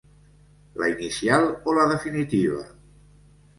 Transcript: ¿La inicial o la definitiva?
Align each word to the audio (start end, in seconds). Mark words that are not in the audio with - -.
¿La 0.73 0.89
inicial 0.89 1.59
o 1.63 1.75
la 1.75 1.85
definitiva? 1.85 2.65